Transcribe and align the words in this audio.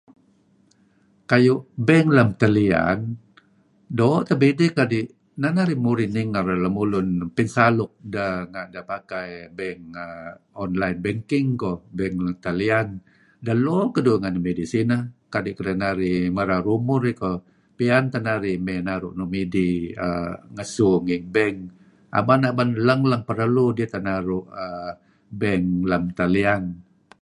Kayu' 1.29 1.63
bank 1.87 2.07
lem 2.15 2.29
talian 2.41 2.99
doo' 3.97 4.25
tebe' 4.27 4.51
idih 4.53 4.71
kadi', 4.77 5.11
neh 5.41 5.53
narih 5.57 5.79
murih 5.85 6.09
ninger 6.17 6.45
lemulun 6.63 7.09
pinsaluk 7.35 7.91
deh 8.13 8.29
renga' 8.41 8.65
deh 8.73 8.85
pakai 8.91 9.29
err 9.67 10.13
online 10.63 10.97
banking 11.05 11.47
koh, 11.63 11.79
bank 11.97 12.15
lem 12.25 12.35
talian. 12.45 12.87
Delo 13.47 13.79
keduih 13.95 14.19
ngen 14.19 14.33
nuk 14.35 14.45
midih 14.47 14.67
sineh 14.73 15.01
kadi 15.33 15.51
kedinarih 15.57 16.19
merar 16.37 16.63
umur 16.77 17.01
eh 17.11 17.15
koh, 17.21 17.37
piyan 17.77 18.05
teh 18.13 18.21
narih 18.27 18.55
naru' 18.87 19.13
nuk 19.17 19.29
midih 19.35 19.73
ngesu 20.55 20.91
ngi 21.05 21.17
bank, 21.35 21.57
aban 22.19 22.43
men 22.57 22.69
leng-leng 22.87 23.23
perlu 23.29 23.65
dih 23.77 23.87
tejhnaru' 23.93 24.45
bank 25.41 25.65
lem 25.89 26.03
talian. 26.17 26.63